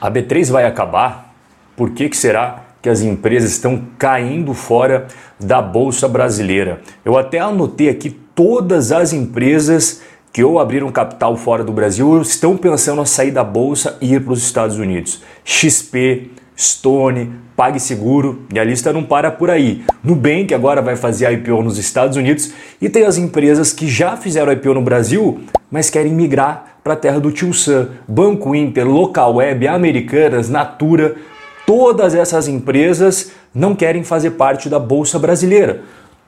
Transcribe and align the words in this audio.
A 0.00 0.10
B3 0.10 0.50
vai 0.50 0.64
acabar? 0.64 1.34
Por 1.76 1.90
que, 1.90 2.08
que 2.08 2.16
será 2.16 2.64
que 2.80 2.88
as 2.88 3.02
empresas 3.02 3.50
estão 3.50 3.82
caindo 3.98 4.54
fora 4.54 5.08
da 5.38 5.60
Bolsa 5.60 6.08
Brasileira? 6.08 6.80
Eu 7.04 7.18
até 7.18 7.38
anotei 7.38 7.90
aqui 7.90 8.08
todas 8.34 8.92
as 8.92 9.12
empresas 9.12 10.00
que 10.32 10.42
ou 10.42 10.58
abriram 10.58 10.90
capital 10.90 11.36
fora 11.36 11.62
do 11.62 11.72
Brasil 11.72 12.08
ou 12.08 12.22
estão 12.22 12.56
pensando 12.56 13.02
em 13.02 13.04
sair 13.04 13.30
da 13.30 13.44
Bolsa 13.44 13.98
e 14.00 14.14
ir 14.14 14.24
para 14.24 14.32
os 14.32 14.42
Estados 14.42 14.78
Unidos. 14.78 15.22
XP, 15.44 16.30
Stone, 16.56 17.32
PagSeguro 17.54 18.46
e 18.54 18.58
a 18.58 18.64
lista 18.64 18.94
não 18.94 19.02
para 19.02 19.30
por 19.30 19.50
aí. 19.50 19.84
Nubank 20.02 20.54
agora 20.54 20.80
vai 20.80 20.96
fazer 20.96 21.30
IPO 21.30 21.62
nos 21.62 21.76
Estados 21.76 22.16
Unidos 22.16 22.54
e 22.80 22.88
tem 22.88 23.04
as 23.04 23.18
empresas 23.18 23.70
que 23.70 23.86
já 23.86 24.16
fizeram 24.16 24.50
IPO 24.50 24.72
no 24.72 24.82
Brasil, 24.82 25.40
mas 25.70 25.90
querem 25.90 26.14
migrar 26.14 26.69
para 26.82 26.94
a 26.94 26.96
terra 26.96 27.20
do 27.20 27.30
Tio 27.30 27.52
Sam, 27.52 27.88
Banco 28.06 28.54
Inter, 28.54 28.88
Local 28.88 29.36
Web, 29.36 29.68
Americanas, 29.68 30.48
Natura, 30.48 31.16
todas 31.66 32.14
essas 32.14 32.48
empresas 32.48 33.32
não 33.54 33.74
querem 33.74 34.02
fazer 34.02 34.30
parte 34.32 34.68
da 34.68 34.78
Bolsa 34.78 35.18
Brasileira. 35.18 35.82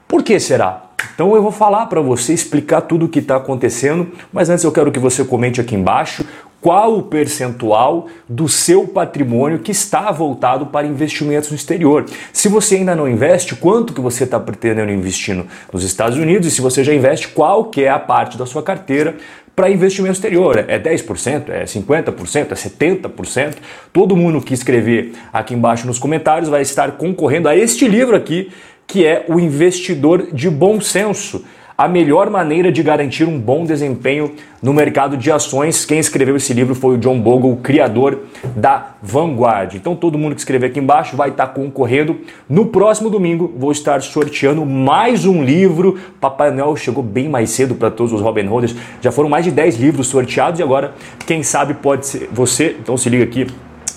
Por 0.06 0.22
que 0.22 0.38
será? 0.38 0.82
Então 1.14 1.34
eu 1.34 1.42
vou 1.42 1.52
falar 1.52 1.86
para 1.86 2.00
você 2.00 2.32
explicar 2.32 2.82
tudo 2.82 3.06
o 3.06 3.08
que 3.08 3.18
está 3.18 3.36
acontecendo, 3.36 4.12
mas 4.32 4.50
antes 4.50 4.64
eu 4.64 4.72
quero 4.72 4.92
que 4.92 4.98
você 4.98 5.24
comente 5.24 5.60
aqui 5.60 5.74
embaixo 5.74 6.24
qual 6.62 6.96
o 6.96 7.02
percentual 7.02 8.06
do 8.28 8.48
seu 8.48 8.86
patrimônio 8.86 9.58
que 9.58 9.72
está 9.72 10.12
voltado 10.12 10.66
para 10.66 10.86
investimentos 10.86 11.50
no 11.50 11.56
exterior. 11.56 12.06
Se 12.32 12.48
você 12.48 12.76
ainda 12.76 12.94
não 12.94 13.08
investe, 13.08 13.56
quanto 13.56 13.92
que 13.92 14.00
você 14.00 14.22
está 14.22 14.38
pretendendo 14.38 14.92
investir 14.92 15.44
nos 15.72 15.82
Estados 15.82 16.16
Unidos? 16.16 16.46
E 16.46 16.50
se 16.52 16.60
você 16.60 16.84
já 16.84 16.94
investe, 16.94 17.28
qual 17.28 17.64
que 17.64 17.82
é 17.82 17.90
a 17.90 17.98
parte 17.98 18.38
da 18.38 18.46
sua 18.46 18.62
carteira 18.62 19.16
para 19.54 19.70
investimento 19.70 20.14
exterior. 20.14 20.64
É 20.68 20.78
10%, 20.78 21.48
é 21.50 21.64
50%, 21.64 22.52
é 22.52 22.54
70%. 22.54 23.56
Todo 23.92 24.16
mundo 24.16 24.40
que 24.40 24.54
escrever 24.54 25.12
aqui 25.32 25.54
embaixo 25.54 25.86
nos 25.86 25.98
comentários 25.98 26.48
vai 26.48 26.62
estar 26.62 26.92
concorrendo 26.92 27.48
a 27.48 27.56
este 27.56 27.86
livro 27.86 28.16
aqui, 28.16 28.50
que 28.86 29.06
é 29.06 29.24
O 29.28 29.38
Investidor 29.38 30.28
de 30.32 30.50
Bom 30.50 30.80
Senso 30.80 31.44
a 31.82 31.88
melhor 31.88 32.30
maneira 32.30 32.70
de 32.70 32.80
garantir 32.80 33.24
um 33.24 33.40
bom 33.40 33.64
desempenho 33.64 34.36
no 34.62 34.72
mercado 34.72 35.16
de 35.16 35.32
ações. 35.32 35.84
Quem 35.84 35.98
escreveu 35.98 36.36
esse 36.36 36.54
livro 36.54 36.76
foi 36.76 36.94
o 36.94 36.96
John 36.98 37.18
Bogle, 37.20 37.50
o 37.50 37.56
criador 37.56 38.20
da 38.54 38.94
Vanguard. 39.02 39.74
Então 39.74 39.96
todo 39.96 40.16
mundo 40.16 40.36
que 40.36 40.40
escrever 40.40 40.66
aqui 40.66 40.78
embaixo 40.78 41.16
vai 41.16 41.30
estar 41.30 41.48
concorrendo. 41.48 42.20
No 42.48 42.66
próximo 42.66 43.10
domingo 43.10 43.52
vou 43.56 43.72
estar 43.72 44.00
sorteando 44.00 44.64
mais 44.64 45.26
um 45.26 45.42
livro. 45.42 45.98
Papai 46.20 46.52
Noel 46.52 46.76
chegou 46.76 47.02
bem 47.02 47.28
mais 47.28 47.50
cedo 47.50 47.74
para 47.74 47.90
todos 47.90 48.12
os 48.12 48.20
Robin 48.20 48.46
Hooders. 48.46 48.76
Já 49.00 49.10
foram 49.10 49.28
mais 49.28 49.44
de 49.44 49.50
10 49.50 49.80
livros 49.80 50.06
sorteados 50.06 50.60
e 50.60 50.62
agora, 50.62 50.94
quem 51.26 51.42
sabe, 51.42 51.74
pode 51.74 52.06
ser 52.06 52.28
você. 52.32 52.76
Então 52.80 52.96
se 52.96 53.08
liga 53.10 53.24
aqui 53.24 53.48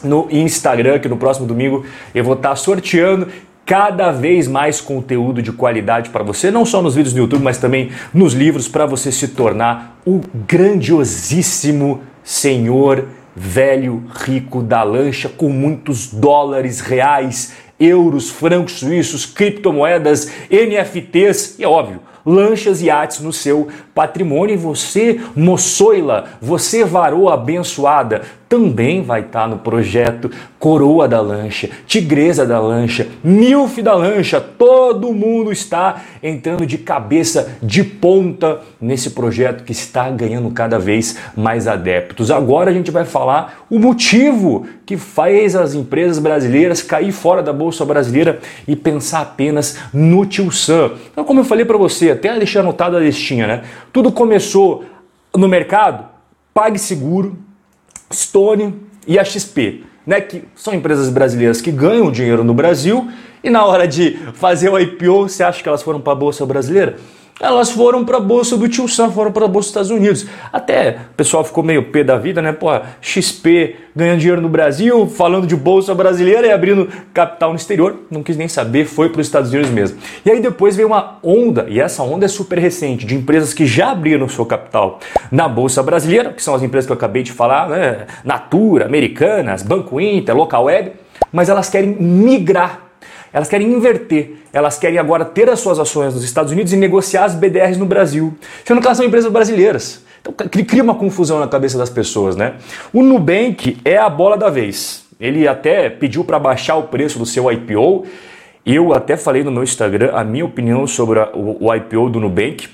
no 0.03 0.27
Instagram, 0.31 0.97
que 0.97 1.07
no 1.07 1.17
próximo 1.17 1.45
domingo 1.45 1.85
eu 2.15 2.23
vou 2.23 2.33
estar 2.33 2.55
sorteando 2.55 3.27
cada 3.65 4.11
vez 4.11 4.47
mais 4.47 4.79
conteúdo 4.79 5.41
de 5.41 5.51
qualidade 5.51 6.11
para 6.11 6.23
você, 6.23 6.51
não 6.51 6.65
só 6.65 6.81
nos 6.81 6.95
vídeos 6.95 7.13
no 7.13 7.21
YouTube, 7.21 7.41
mas 7.41 7.57
também 7.57 7.91
nos 8.13 8.33
livros, 8.33 8.67
para 8.67 8.85
você 8.85 9.11
se 9.11 9.29
tornar 9.29 9.99
o 10.05 10.21
grandiosíssimo 10.47 12.01
senhor 12.23 13.05
velho 13.35 14.03
rico 14.23 14.61
da 14.61 14.83
lancha 14.83 15.27
com 15.27 15.49
muitos 15.49 16.07
dólares 16.07 16.79
reais, 16.79 17.53
euros, 17.79 18.29
francos 18.29 18.79
suíços, 18.79 19.25
criptomoedas, 19.25 20.31
NFTs 20.49 21.59
e 21.59 21.63
é 21.63 21.67
óbvio 21.67 21.99
lanchas 22.25 22.81
e 22.81 22.85
iates 22.85 23.19
no 23.19 23.31
seu 23.31 23.67
patrimônio. 23.93 24.53
E 24.53 24.57
você, 24.57 25.19
moçoila, 25.35 26.25
você 26.41 26.83
varoa 26.83 27.35
abençoada, 27.35 28.23
também 28.47 29.01
vai 29.01 29.21
estar 29.21 29.41
tá 29.41 29.47
no 29.47 29.57
projeto 29.57 30.29
Coroa 30.59 31.07
da 31.07 31.19
Lancha, 31.21 31.69
Tigresa 31.85 32.45
da 32.45 32.59
Lancha, 32.59 33.07
Milf 33.23 33.79
da 33.81 33.93
Lancha. 33.93 34.39
Todo 34.39 35.13
mundo 35.13 35.51
está 35.51 36.01
entrando 36.23 36.65
de 36.65 36.77
cabeça 36.77 37.57
de 37.61 37.83
ponta 37.83 38.61
nesse 38.79 39.11
projeto 39.11 39.63
que 39.63 39.71
está 39.71 40.09
ganhando 40.09 40.49
cada 40.51 40.79
vez 40.79 41.17
mais 41.35 41.67
adeptos. 41.67 42.31
Agora 42.31 42.71
a 42.71 42.73
gente 42.73 42.91
vai 42.91 43.05
falar 43.05 43.65
o 43.69 43.77
motivo 43.77 44.65
que 44.85 44.97
faz 44.97 45.55
as 45.55 45.73
empresas 45.73 46.19
brasileiras 46.19 46.81
cair 46.81 47.11
fora 47.11 47.41
da 47.41 47.51
bolsa 47.51 47.83
brasileira 47.83 48.39
e 48.67 48.75
pensar 48.75 49.21
apenas 49.21 49.77
no 49.93 50.25
Tio 50.25 50.51
Sam. 50.51 50.91
Então, 51.11 51.23
como 51.23 51.39
eu 51.39 51.45
falei 51.45 51.65
para 51.65 51.77
você, 51.77 52.14
até 52.15 52.37
deixei 52.37 52.59
anotado 52.59 52.97
a 52.97 52.99
listinha, 52.99 53.47
né? 53.47 53.63
Tudo 53.93 54.11
começou 54.11 54.83
no 55.35 55.47
mercado, 55.47 56.05
PagSeguro, 56.53 57.37
Stone 58.13 58.73
e 59.07 59.19
a 59.19 59.23
XP, 59.23 59.83
né, 60.05 60.21
que 60.21 60.43
são 60.55 60.73
empresas 60.73 61.09
brasileiras 61.09 61.61
que 61.61 61.71
ganham 61.71 62.11
dinheiro 62.11 62.43
no 62.43 62.53
Brasil 62.53 63.09
e 63.43 63.49
na 63.49 63.65
hora 63.65 63.87
de 63.87 64.17
fazer 64.33 64.69
o 64.69 64.79
IPO, 64.79 65.29
você 65.29 65.43
acha 65.43 65.61
que 65.61 65.69
elas 65.69 65.83
foram 65.83 65.99
para 65.99 66.13
a 66.13 66.15
bolsa 66.15 66.45
brasileira? 66.45 66.97
Elas 67.39 67.69
foram 67.69 68.05
para 68.05 68.17
a 68.17 68.19
bolsa 68.19 68.55
do 68.57 68.67
Tio 68.69 68.87
Sam, 68.87 69.11
foram 69.11 69.31
para 69.31 69.43
a 69.43 69.47
bolsa 69.47 69.67
dos 69.67 69.67
Estados 69.67 69.91
Unidos. 69.91 70.25
Até 70.53 70.97
o 71.11 71.15
pessoal 71.15 71.43
ficou 71.43 71.63
meio 71.63 71.91
pé 71.91 72.03
da 72.03 72.17
vida, 72.17 72.41
né? 72.41 72.53
Pô, 72.53 72.67
XP 73.01 73.75
ganhando 73.93 74.19
dinheiro 74.19 74.41
no 74.41 74.47
Brasil, 74.47 75.07
falando 75.07 75.45
de 75.45 75.55
bolsa 75.55 75.93
brasileira 75.93 76.47
e 76.47 76.51
abrindo 76.51 76.87
capital 77.13 77.49
no 77.49 77.55
exterior. 77.57 78.03
Não 78.09 78.23
quis 78.23 78.37
nem 78.37 78.47
saber, 78.47 78.85
foi 78.85 79.09
para 79.09 79.19
os 79.19 79.27
Estados 79.27 79.51
Unidos 79.51 79.69
mesmo. 79.69 79.97
E 80.25 80.31
aí 80.31 80.39
depois 80.39 80.75
veio 80.75 80.87
uma 80.87 81.17
onda, 81.21 81.65
e 81.67 81.79
essa 81.79 82.03
onda 82.03 82.25
é 82.25 82.29
super 82.29 82.57
recente, 82.57 83.05
de 83.05 83.15
empresas 83.15 83.53
que 83.53 83.65
já 83.65 83.91
abriram 83.91 84.29
seu 84.29 84.45
capital 84.45 84.99
na 85.29 85.47
bolsa 85.47 85.83
brasileira, 85.83 86.31
que 86.31 86.41
são 86.41 86.55
as 86.55 86.63
empresas 86.63 86.85
que 86.85 86.91
eu 86.91 86.97
acabei 86.97 87.23
de 87.23 87.33
falar, 87.33 87.69
né? 87.69 88.05
Natura, 88.23 88.85
Americanas, 88.85 89.61
Banco 89.61 89.99
Inter, 89.99 90.35
Local 90.35 90.63
Web, 90.65 90.93
mas 91.31 91.49
elas 91.49 91.69
querem 91.69 91.89
migrar 91.99 92.84
elas 93.35 93.49
querem 93.49 93.67
inverter. 93.67 94.35
Elas 94.53 94.79
querem 94.79 94.97
agora 94.97 95.25
ter 95.25 95.49
as 95.49 95.59
suas 95.59 95.77
ações 95.77 96.13
nos 96.13 96.23
Estados 96.23 96.53
Unidos 96.53 96.71
e 96.71 96.77
negociar 96.77 97.25
as 97.25 97.35
BDRs 97.35 97.77
no 97.77 97.85
Brasil. 97.85 98.33
Sendo 98.63 98.79
que 98.79 98.87
elas 98.87 98.95
são 98.95 99.05
empresas 99.05 99.29
brasileiras. 99.29 100.05
Então 100.21 100.33
cria 100.47 100.81
uma 100.81 100.95
confusão 100.95 101.37
na 101.37 101.47
cabeça 101.49 101.77
das 101.77 101.89
pessoas, 101.89 102.37
né? 102.37 102.53
O 102.93 103.03
Nubank 103.03 103.77
é 103.83 103.97
a 103.97 104.09
bola 104.09 104.37
da 104.37 104.49
vez. 104.49 105.03
Ele 105.19 105.49
até 105.49 105.89
pediu 105.89 106.23
para 106.23 106.39
baixar 106.39 106.77
o 106.77 106.83
preço 106.83 107.19
do 107.19 107.25
seu 107.25 107.51
IPO. 107.51 108.05
Eu 108.65 108.93
até 108.93 109.17
falei 109.17 109.43
no 109.43 109.51
meu 109.51 109.63
Instagram 109.63 110.11
a 110.13 110.23
minha 110.23 110.45
opinião 110.45 110.87
sobre 110.87 111.19
a, 111.19 111.27
o, 111.33 111.65
o 111.65 111.75
IPO 111.75 112.09
do 112.11 112.21
Nubank. 112.21 112.69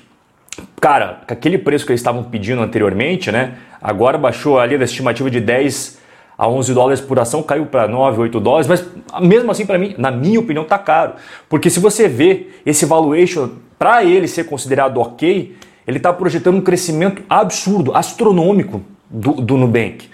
Cara, 0.80 1.22
aquele 1.26 1.58
preço 1.58 1.84
que 1.84 1.90
eles 1.90 2.00
estavam 2.00 2.22
pedindo 2.22 2.62
anteriormente, 2.62 3.32
né? 3.32 3.54
Agora 3.82 4.16
baixou 4.16 4.60
ali 4.60 4.78
da 4.78 4.84
estimativa 4.84 5.28
de 5.28 5.40
10 5.40 6.01
a 6.42 6.48
11 6.48 6.74
dólares 6.74 7.00
por 7.00 7.20
ação, 7.20 7.40
caiu 7.40 7.66
para 7.66 7.86
9, 7.86 8.22
8 8.22 8.40
dólares, 8.40 8.66
mas 8.66 8.84
mesmo 9.20 9.52
assim, 9.52 9.64
para 9.64 9.78
mim, 9.78 9.94
na 9.96 10.10
minha 10.10 10.40
opinião, 10.40 10.64
tá 10.64 10.76
caro. 10.76 11.12
Porque 11.48 11.70
se 11.70 11.78
você 11.78 12.08
vê 12.08 12.48
esse 12.66 12.84
valuation, 12.84 13.50
para 13.78 14.02
ele 14.02 14.26
ser 14.26 14.42
considerado 14.46 14.98
ok, 14.98 15.54
ele 15.86 15.98
está 15.98 16.12
projetando 16.12 16.56
um 16.56 16.60
crescimento 16.60 17.22
absurdo, 17.30 17.94
astronômico 17.94 18.82
do, 19.08 19.34
do 19.34 19.56
Nubank. 19.56 20.08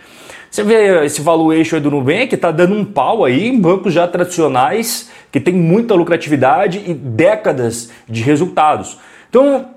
Você 0.50 0.62
vê 0.62 1.02
esse 1.06 1.22
valuation 1.22 1.80
do 1.80 1.90
Nubank, 1.90 2.34
está 2.34 2.50
dando 2.50 2.74
um 2.74 2.84
pau 2.84 3.24
aí 3.24 3.48
em 3.48 3.58
bancos 3.58 3.94
já 3.94 4.06
tradicionais 4.06 5.10
que 5.32 5.40
tem 5.40 5.54
muita 5.54 5.94
lucratividade 5.94 6.82
e 6.86 6.92
décadas 6.92 7.90
de 8.06 8.20
resultados. 8.22 8.98
Então, 9.30 9.70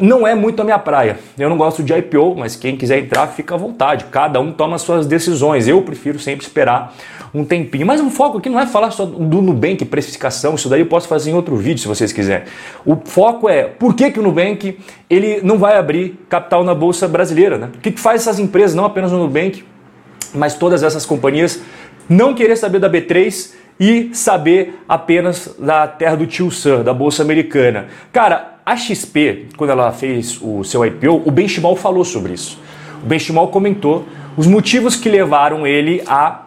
não 0.00 0.26
é 0.26 0.34
muito 0.34 0.60
a 0.62 0.64
minha 0.64 0.78
praia. 0.78 1.18
Eu 1.36 1.48
não 1.48 1.56
gosto 1.56 1.82
de 1.82 1.92
IPO, 1.92 2.36
mas 2.36 2.54
quem 2.54 2.76
quiser 2.76 3.00
entrar, 3.00 3.26
fica 3.28 3.54
à 3.54 3.58
vontade. 3.58 4.04
Cada 4.04 4.38
um 4.40 4.52
toma 4.52 4.78
suas 4.78 5.06
decisões. 5.06 5.66
Eu 5.66 5.82
prefiro 5.82 6.18
sempre 6.18 6.46
esperar 6.46 6.94
um 7.34 7.44
tempinho. 7.44 7.86
Mas 7.86 8.00
o 8.00 8.08
foco 8.10 8.38
aqui 8.38 8.48
não 8.48 8.60
é 8.60 8.66
falar 8.66 8.90
só 8.90 9.04
do 9.04 9.42
Nubank, 9.42 9.84
precificação, 9.84 10.54
isso 10.54 10.68
daí 10.68 10.80
eu 10.80 10.86
posso 10.86 11.08
fazer 11.08 11.30
em 11.30 11.34
outro 11.34 11.56
vídeo 11.56 11.78
se 11.78 11.88
vocês 11.88 12.12
quiserem. 12.12 12.46
O 12.84 12.96
foco 12.96 13.48
é 13.48 13.64
por 13.64 13.94
que, 13.94 14.10
que 14.10 14.20
o 14.20 14.22
Nubank 14.22 14.78
ele 15.10 15.40
não 15.42 15.58
vai 15.58 15.76
abrir 15.76 16.18
capital 16.28 16.64
na 16.64 16.74
Bolsa 16.74 17.08
Brasileira. 17.08 17.58
Né? 17.58 17.70
O 17.74 17.78
que, 17.78 17.92
que 17.92 18.00
faz 18.00 18.22
essas 18.22 18.38
empresas, 18.38 18.74
não 18.74 18.84
apenas 18.84 19.12
o 19.12 19.18
Nubank, 19.18 19.64
mas 20.32 20.54
todas 20.54 20.82
essas 20.82 21.04
companhias, 21.04 21.60
não 22.08 22.34
querer 22.34 22.56
saber 22.56 22.78
da 22.78 22.88
B3 22.88 23.52
e 23.80 24.10
saber 24.12 24.82
apenas 24.88 25.54
da 25.58 25.86
terra 25.86 26.16
do 26.16 26.26
tio 26.26 26.50
Sam, 26.50 26.82
da 26.82 26.92
Bolsa 26.92 27.22
Americana. 27.22 27.86
Cara, 28.12 28.57
a 28.68 28.76
XP, 28.76 29.46
quando 29.56 29.70
ela 29.70 29.90
fez 29.92 30.38
o 30.42 30.62
seu 30.62 30.84
IPO, 30.84 31.22
o 31.24 31.30
Benchimol 31.30 31.74
falou 31.74 32.04
sobre 32.04 32.34
isso. 32.34 32.58
O 33.02 33.06
Benchimol 33.06 33.48
comentou 33.48 34.04
os 34.36 34.46
motivos 34.46 34.94
que 34.94 35.08
levaram 35.08 35.66
ele 35.66 36.02
a, 36.06 36.42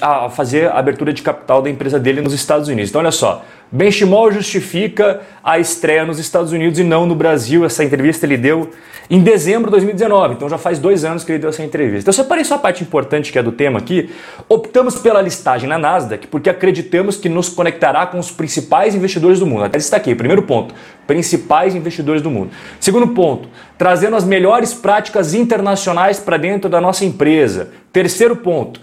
a 0.00 0.30
fazer 0.30 0.70
a 0.70 0.78
abertura 0.78 1.12
de 1.12 1.20
capital 1.20 1.60
da 1.60 1.68
empresa 1.68 2.00
dele 2.00 2.22
nos 2.22 2.32
Estados 2.32 2.68
Unidos. 2.68 2.88
Então, 2.88 3.02
olha 3.02 3.10
só, 3.10 3.44
Benchimol 3.70 4.32
justifica 4.32 5.20
a 5.44 5.58
estreia 5.58 6.04
nos 6.04 6.18
Estados 6.18 6.52
Unidos 6.52 6.78
e 6.78 6.84
não 6.84 7.04
no 7.04 7.14
Brasil. 7.14 7.64
Essa 7.64 7.84
entrevista 7.84 8.24
ele 8.24 8.36
deu 8.36 8.70
em 9.10 9.22
dezembro 9.22 9.66
de 9.66 9.72
2019, 9.72 10.34
então 10.34 10.48
já 10.48 10.58
faz 10.58 10.78
dois 10.78 11.04
anos 11.04 11.24
que 11.24 11.32
ele 11.32 11.38
deu 11.38 11.48
essa 11.48 11.62
entrevista. 11.62 12.10
Então, 12.10 12.12
separei 12.12 12.44
só 12.44 12.56
a 12.56 12.58
parte 12.58 12.82
importante 12.82 13.32
que 13.32 13.38
é 13.38 13.42
do 13.42 13.52
tema 13.52 13.78
aqui. 13.78 14.10
Optamos 14.48 14.96
pela 14.96 15.22
listagem 15.22 15.68
na 15.68 15.78
Nasdaq 15.78 16.26
porque 16.26 16.50
acreditamos 16.50 17.16
que 17.16 17.28
nos 17.28 17.48
conectará 17.48 18.06
com 18.06 18.18
os 18.18 18.30
principais 18.30 18.94
investidores 18.94 19.38
do 19.38 19.46
mundo. 19.46 19.64
Até 19.64 19.78
destaquei, 19.78 20.14
primeiro 20.14 20.42
ponto, 20.42 20.74
principais 21.06 21.74
investidores 21.74 22.20
do 22.20 22.30
mundo. 22.30 22.50
Segundo 22.78 23.08
ponto, 23.08 23.48
trazendo 23.78 24.16
as 24.16 24.24
melhores 24.24 24.74
práticas 24.74 25.32
internacionais 25.32 26.18
para 26.18 26.36
dentro 26.36 26.68
da 26.68 26.80
nossa 26.80 27.04
empresa. 27.04 27.70
Terceiro 27.90 28.36
ponto, 28.36 28.80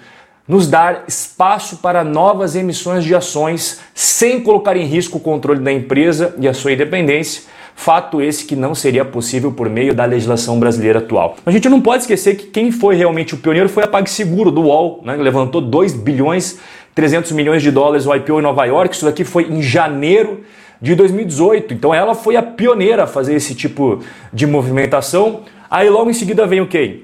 nos 0.47 0.67
dar 0.67 1.05
espaço 1.07 1.77
para 1.77 2.03
novas 2.03 2.55
emissões 2.55 3.03
de 3.03 3.15
ações 3.15 3.79
sem 3.93 4.41
colocar 4.41 4.77
em 4.77 4.85
risco 4.85 5.17
o 5.17 5.21
controle 5.21 5.59
da 5.59 5.71
empresa 5.71 6.35
e 6.39 6.47
a 6.47 6.53
sua 6.53 6.73
independência. 6.73 7.43
Fato 7.75 8.21
esse 8.21 8.45
que 8.45 8.55
não 8.55 8.73
seria 8.73 9.03
possível 9.03 9.51
por 9.51 9.69
meio 9.69 9.93
da 9.93 10.05
legislação 10.05 10.59
brasileira 10.59 10.99
atual. 10.99 11.35
A 11.45 11.51
gente 11.51 11.67
não 11.67 11.81
pode 11.81 12.03
esquecer 12.03 12.35
que 12.35 12.45
quem 12.47 12.71
foi 12.71 12.95
realmente 12.95 13.33
o 13.33 13.37
pioneiro 13.37 13.67
foi 13.67 13.83
a 13.83 13.87
PagSeguro 13.87 14.49
do 14.49 14.61
UOL, 14.61 15.01
né, 15.03 15.15
levantou 15.17 15.59
2 15.59 15.93
bilhões 15.93 16.57
300 16.95 17.33
milhões 17.33 17.61
de 17.61 17.69
dólares 17.69 18.07
o 18.07 18.15
IPO 18.15 18.39
em 18.39 18.41
Nova 18.41 18.63
York. 18.65 18.95
Isso 18.95 19.05
daqui 19.05 19.25
foi 19.25 19.43
em 19.43 19.61
janeiro 19.61 20.43
de 20.81 20.95
2018. 20.95 21.73
Então 21.73 21.93
ela 21.93 22.15
foi 22.15 22.37
a 22.37 22.41
pioneira 22.41 23.03
a 23.03 23.07
fazer 23.07 23.35
esse 23.35 23.53
tipo 23.53 23.99
de 24.31 24.47
movimentação. 24.47 25.41
Aí 25.69 25.89
logo 25.89 26.09
em 26.09 26.13
seguida 26.13 26.47
veio 26.47 26.65
quem? 26.67 27.03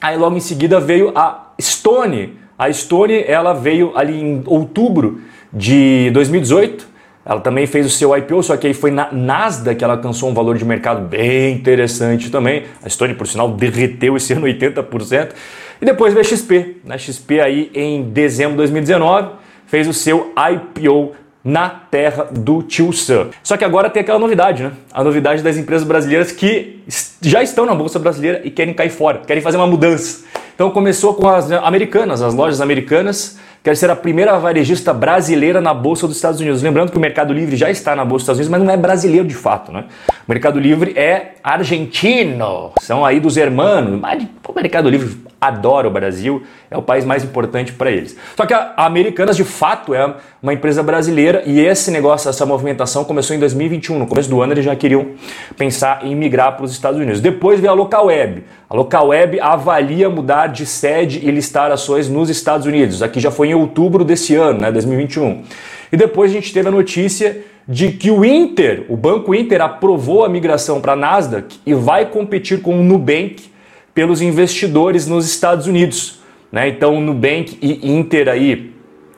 Aí 0.00 0.16
logo 0.16 0.36
em 0.36 0.40
seguida 0.40 0.78
veio 0.78 1.12
a 1.16 1.48
Stone. 1.60 2.43
A 2.58 2.72
Stone 2.72 3.24
ela 3.26 3.52
veio 3.52 3.92
ali 3.96 4.20
em 4.20 4.42
outubro 4.46 5.20
de 5.52 6.10
2018. 6.12 6.94
Ela 7.26 7.40
também 7.40 7.66
fez 7.66 7.86
o 7.86 7.90
seu 7.90 8.14
IPO, 8.16 8.42
só 8.42 8.56
que 8.56 8.66
aí 8.66 8.74
foi 8.74 8.90
na 8.90 9.10
Nasdaq 9.10 9.78
que 9.78 9.84
ela 9.84 9.94
alcançou 9.94 10.28
um 10.28 10.34
valor 10.34 10.58
de 10.58 10.64
mercado 10.64 11.00
bem 11.08 11.54
interessante 11.54 12.30
também. 12.30 12.64
A 12.84 12.88
Stone, 12.88 13.14
por 13.14 13.26
sinal, 13.26 13.50
derreteu 13.50 14.16
esse 14.16 14.34
ano 14.34 14.46
80%. 14.46 15.30
E 15.80 15.84
depois 15.84 16.12
veio 16.12 16.24
a 16.24 16.28
XP. 16.28 16.76
A 16.88 16.98
XP 16.98 17.40
aí 17.40 17.70
em 17.74 18.02
dezembro 18.02 18.52
de 18.52 18.58
2019 18.58 19.30
fez 19.66 19.88
o 19.88 19.92
seu 19.92 20.32
IPO 20.36 21.12
na 21.42 21.68
terra 21.68 22.28
do 22.30 22.62
Tio 22.62 22.92
Sam. 22.92 23.28
Só 23.42 23.56
que 23.56 23.64
agora 23.64 23.90
tem 23.90 24.00
aquela 24.00 24.18
novidade, 24.18 24.62
né? 24.62 24.72
A 24.92 25.02
novidade 25.02 25.42
das 25.42 25.56
empresas 25.58 25.86
brasileiras 25.86 26.30
que 26.32 26.82
já 27.20 27.42
estão 27.42 27.66
na 27.66 27.74
bolsa 27.74 27.98
brasileira 27.98 28.40
e 28.44 28.50
querem 28.50 28.72
cair 28.72 28.90
fora, 28.90 29.18
querem 29.26 29.42
fazer 29.42 29.56
uma 29.58 29.66
mudança. 29.66 30.24
Então 30.54 30.70
começou 30.70 31.14
com 31.14 31.28
as 31.28 31.50
americanas, 31.50 32.22
as 32.22 32.32
lojas 32.32 32.60
americanas, 32.60 33.38
quer 33.62 33.76
ser 33.76 33.90
a 33.90 33.96
primeira 33.96 34.38
varejista 34.38 34.94
brasileira 34.94 35.60
na 35.60 35.74
bolsa 35.74 36.06
dos 36.06 36.14
Estados 36.14 36.40
Unidos. 36.40 36.62
Lembrando 36.62 36.92
que 36.92 36.96
o 36.96 37.00
Mercado 37.00 37.32
Livre 37.32 37.56
já 37.56 37.70
está 37.70 37.96
na 37.96 38.04
bolsa 38.04 38.22
dos 38.22 38.22
Estados 38.22 38.38
Unidos, 38.38 38.50
mas 38.50 38.62
não 38.62 38.72
é 38.72 38.76
brasileiro 38.76 39.26
de 39.26 39.34
fato, 39.34 39.72
né? 39.72 39.86
O 40.08 40.30
Mercado 40.30 40.60
Livre 40.60 40.92
é 40.96 41.34
argentino, 41.42 42.70
são 42.80 43.04
aí 43.04 43.18
dos 43.18 43.36
hermanos, 43.36 44.00
mas 44.00 44.22
o 44.46 44.52
Mercado 44.52 44.88
Livre 44.88 45.16
adora 45.46 45.88
o 45.88 45.90
Brasil, 45.90 46.42
é 46.70 46.76
o 46.76 46.82
país 46.82 47.04
mais 47.04 47.24
importante 47.24 47.72
para 47.72 47.90
eles. 47.90 48.16
Só 48.36 48.46
que 48.46 48.54
a 48.54 48.72
Americanas 48.76 49.36
de 49.36 49.44
fato 49.44 49.94
é 49.94 50.14
uma 50.42 50.52
empresa 50.52 50.82
brasileira 50.82 51.42
e 51.46 51.60
esse 51.60 51.90
negócio, 51.90 52.28
essa 52.28 52.44
movimentação 52.44 53.04
começou 53.04 53.34
em 53.34 53.38
2021. 53.38 53.98
No 53.98 54.06
começo 54.06 54.28
do 54.28 54.42
ano 54.42 54.52
eles 54.52 54.64
já 54.64 54.74
queriam 54.76 55.08
pensar 55.56 56.04
em 56.04 56.14
migrar 56.14 56.56
para 56.56 56.64
os 56.64 56.72
Estados 56.72 57.00
Unidos. 57.00 57.20
Depois 57.20 57.60
veio 57.60 57.72
a 57.72 57.74
Local 57.74 58.06
Web. 58.06 58.44
A 58.68 58.74
Local 58.74 59.08
Web 59.08 59.40
avalia 59.40 60.10
mudar 60.10 60.48
de 60.48 60.66
sede 60.66 61.20
e 61.22 61.30
listar 61.30 61.70
ações 61.70 62.08
nos 62.08 62.28
Estados 62.28 62.66
Unidos. 62.66 63.02
Aqui 63.02 63.20
já 63.20 63.30
foi 63.30 63.48
em 63.48 63.54
outubro 63.54 64.04
desse 64.04 64.34
ano, 64.34 64.60
né, 64.60 64.72
2021. 64.72 65.42
E 65.92 65.96
depois 65.96 66.30
a 66.30 66.34
gente 66.34 66.52
teve 66.52 66.68
a 66.68 66.72
notícia 66.72 67.44
de 67.66 67.92
que 67.92 68.10
o 68.10 68.24
Inter, 68.24 68.84
o 68.88 68.96
Banco 68.96 69.34
Inter, 69.34 69.62
aprovou 69.62 70.24
a 70.24 70.28
migração 70.28 70.80
para 70.80 70.92
a 70.92 70.96
Nasdaq 70.96 71.58
e 71.64 71.72
vai 71.72 72.06
competir 72.06 72.60
com 72.60 72.78
o 72.78 72.82
Nubank 72.82 73.53
pelos 73.94 74.20
investidores 74.20 75.06
nos 75.06 75.26
Estados 75.26 75.66
Unidos. 75.66 76.18
Né? 76.50 76.68
Então, 76.68 77.00
Nubank 77.00 77.58
e 77.62 77.90
Inter 77.90 78.28
aí 78.28 78.74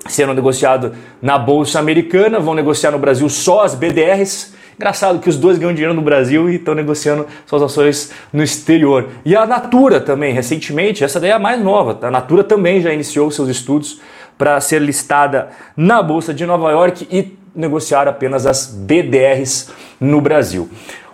sendo 0.08 0.34
negociado 0.34 0.92
na 1.20 1.38
bolsa 1.38 1.78
americana, 1.78 2.38
vão 2.38 2.54
negociar 2.54 2.90
no 2.90 2.98
Brasil 2.98 3.28
só 3.28 3.64
as 3.64 3.74
BDRs. 3.74 4.54
Engraçado 4.76 5.18
que 5.20 5.28
os 5.28 5.38
dois 5.38 5.58
ganham 5.58 5.72
dinheiro 5.72 5.94
no 5.94 6.02
Brasil 6.02 6.50
e 6.50 6.56
estão 6.56 6.74
negociando 6.74 7.26
suas 7.46 7.62
ações 7.62 8.12
no 8.32 8.42
exterior. 8.42 9.08
E 9.24 9.34
a 9.34 9.46
Natura 9.46 10.00
também, 10.00 10.34
recentemente, 10.34 11.02
essa 11.02 11.18
daí 11.18 11.30
é 11.30 11.32
a 11.32 11.38
mais 11.38 11.60
nova. 11.60 11.98
A 12.06 12.10
Natura 12.10 12.44
também 12.44 12.80
já 12.80 12.92
iniciou 12.92 13.30
seus 13.30 13.48
estudos 13.48 14.00
para 14.36 14.60
ser 14.60 14.82
listada 14.82 15.48
na 15.74 16.02
Bolsa 16.02 16.34
de 16.34 16.44
Nova 16.44 16.70
York 16.70 17.08
e 17.10 17.36
negociar 17.54 18.06
apenas 18.06 18.44
as 18.44 18.66
BDRs 18.66 19.70
no 19.98 20.20
Brasil. 20.20 20.68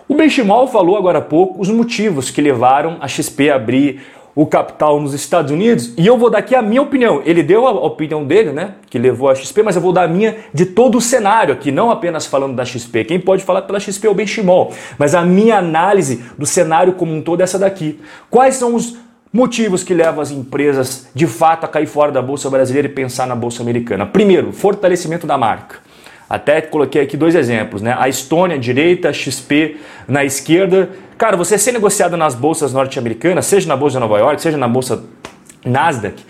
O 0.07 0.15
Benchimol 0.15 0.67
falou 0.67 0.97
agora 0.97 1.19
há 1.19 1.21
pouco 1.21 1.61
os 1.61 1.69
motivos 1.69 2.29
que 2.29 2.41
levaram 2.41 2.97
a 2.99 3.07
XP 3.07 3.49
a 3.49 3.55
abrir 3.55 4.01
o 4.35 4.45
capital 4.45 4.99
nos 4.99 5.13
Estados 5.13 5.51
Unidos 5.51 5.93
e 5.95 6.05
eu 6.05 6.17
vou 6.17 6.29
dar 6.29 6.39
aqui 6.39 6.55
a 6.55 6.61
minha 6.61 6.81
opinião. 6.81 7.21
Ele 7.23 7.41
deu 7.41 7.65
a 7.65 7.71
opinião 7.71 8.25
dele, 8.25 8.51
né, 8.51 8.73
que 8.89 8.97
levou 8.97 9.29
a 9.29 9.35
XP, 9.35 9.63
mas 9.63 9.75
eu 9.75 9.81
vou 9.81 9.93
dar 9.93 10.03
a 10.03 10.07
minha 10.07 10.37
de 10.53 10.65
todo 10.65 10.97
o 10.97 11.01
cenário 11.01 11.53
aqui, 11.53 11.71
não 11.71 11.89
apenas 11.89 12.25
falando 12.25 12.55
da 12.55 12.65
XP. 12.65 13.05
Quem 13.05 13.19
pode 13.19 13.43
falar 13.43 13.61
pela 13.61 13.79
XP 13.79 14.07
é 14.07 14.09
o 14.09 14.13
Benchimol, 14.13 14.73
mas 14.97 15.15
a 15.15 15.21
minha 15.21 15.57
análise 15.57 16.23
do 16.37 16.45
cenário 16.45 16.93
como 16.93 17.13
um 17.13 17.21
todo 17.21 17.41
é 17.41 17.43
essa 17.43 17.59
daqui. 17.59 17.99
Quais 18.29 18.55
são 18.55 18.75
os 18.75 18.97
motivos 19.31 19.83
que 19.83 19.93
levam 19.93 20.21
as 20.21 20.31
empresas 20.31 21.07
de 21.13 21.27
fato 21.27 21.63
a 21.63 21.67
cair 21.67 21.87
fora 21.87 22.11
da 22.11 22.21
bolsa 22.21 22.49
brasileira 22.49 22.87
e 22.87 22.91
pensar 22.91 23.25
na 23.25 23.35
bolsa 23.35 23.61
americana? 23.61 24.05
Primeiro, 24.05 24.51
fortalecimento 24.51 25.25
da 25.25 25.37
marca. 25.37 25.92
Até 26.33 26.61
coloquei 26.61 26.99
aqui 26.99 27.15
dois 27.15 27.35
exemplos, 27.35 27.83
né? 27.83 27.95
A 27.95 28.09
Estônia 28.09 28.55
à 28.55 28.59
direita, 28.59 29.13
XP 29.13 29.77
na 30.07 30.25
esquerda. 30.25 30.89
Cara, 31.15 31.37
você 31.37 31.59
ser 31.59 31.71
negociado 31.71 32.17
nas 32.17 32.33
bolsas 32.33 32.73
norte-americanas, 32.73 33.45
seja 33.45 33.67
na 33.67 33.77
bolsa 33.77 33.97
de 33.97 33.99
Nova 33.99 34.17
York, 34.17 34.41
seja 34.41 34.57
na 34.57 34.67
bolsa 34.67 35.03
Nasdaq, 35.63 36.25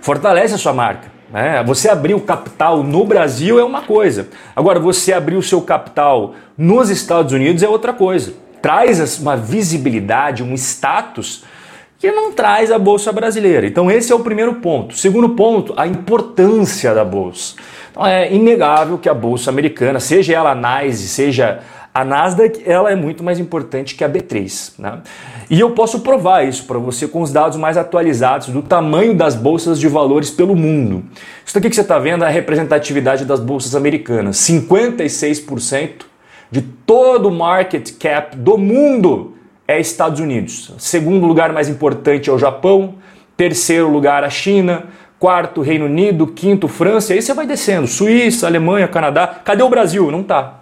fortalece 0.00 0.54
a 0.54 0.58
sua 0.58 0.72
marca. 0.72 1.10
Né? 1.32 1.60
Você 1.66 1.90
abrir 1.90 2.14
o 2.14 2.20
capital 2.20 2.84
no 2.84 3.04
Brasil 3.04 3.58
é 3.58 3.64
uma 3.64 3.82
coisa. 3.82 4.28
Agora, 4.54 4.78
você 4.78 5.12
abrir 5.12 5.34
o 5.34 5.42
seu 5.42 5.60
capital 5.60 6.36
nos 6.56 6.88
Estados 6.88 7.32
Unidos 7.32 7.60
é 7.60 7.68
outra 7.68 7.92
coisa. 7.92 8.34
Traz 8.62 9.18
uma 9.18 9.36
visibilidade, 9.36 10.40
um 10.40 10.54
status 10.54 11.42
que 11.98 12.10
não 12.12 12.32
traz 12.32 12.70
a 12.70 12.78
bolsa 12.78 13.12
brasileira. 13.12 13.66
Então, 13.66 13.90
esse 13.90 14.12
é 14.12 14.14
o 14.14 14.20
primeiro 14.20 14.54
ponto. 14.56 14.96
Segundo 14.96 15.30
ponto, 15.30 15.74
a 15.76 15.86
importância 15.86 16.94
da 16.94 17.04
bolsa. 17.04 17.56
Então 17.90 18.06
é 18.06 18.32
inegável 18.32 18.96
que 18.96 19.08
a 19.08 19.14
bolsa 19.14 19.50
americana, 19.50 19.98
seja 19.98 20.32
ela 20.32 20.52
a 20.52 20.82
NYSE, 20.84 21.08
seja 21.08 21.60
a 21.92 22.04
Nasdaq, 22.04 22.62
ela 22.64 22.92
é 22.92 22.94
muito 22.94 23.24
mais 23.24 23.40
importante 23.40 23.96
que 23.96 24.04
a 24.04 24.08
B3. 24.08 24.74
Né? 24.78 25.00
E 25.50 25.58
eu 25.58 25.72
posso 25.72 25.98
provar 26.00 26.46
isso 26.46 26.64
para 26.64 26.78
você 26.78 27.08
com 27.08 27.22
os 27.22 27.32
dados 27.32 27.58
mais 27.58 27.76
atualizados 27.76 28.50
do 28.50 28.62
tamanho 28.62 29.16
das 29.16 29.34
bolsas 29.34 29.80
de 29.80 29.88
valores 29.88 30.30
pelo 30.30 30.54
mundo. 30.54 31.02
Isso 31.44 31.58
aqui 31.58 31.68
que 31.68 31.74
você 31.74 31.80
está 31.80 31.98
vendo 31.98 32.22
é 32.22 32.28
a 32.28 32.30
representatividade 32.30 33.24
das 33.24 33.40
bolsas 33.40 33.74
americanas. 33.74 34.36
56% 34.36 36.02
de 36.52 36.62
todo 36.62 37.28
o 37.28 37.32
market 37.32 37.92
cap 37.98 38.36
do 38.36 38.56
mundo 38.56 39.34
é 39.68 39.78
Estados 39.78 40.18
Unidos. 40.18 40.72
Segundo 40.78 41.26
lugar 41.26 41.52
mais 41.52 41.68
importante 41.68 42.28
é 42.28 42.32
o 42.32 42.38
Japão. 42.38 42.94
Terceiro 43.36 43.88
lugar 43.88 44.24
a 44.24 44.30
China 44.30 44.86
quarto 45.18 45.60
Reino 45.60 45.86
Unido, 45.86 46.26
quinto 46.26 46.68
França, 46.68 47.12
aí 47.12 47.20
você 47.20 47.34
vai 47.34 47.46
descendo, 47.46 47.86
Suíça, 47.86 48.46
Alemanha, 48.46 48.86
Canadá. 48.86 49.26
Cadê 49.44 49.62
o 49.62 49.68
Brasil? 49.68 50.10
Não 50.10 50.22
tá. 50.22 50.54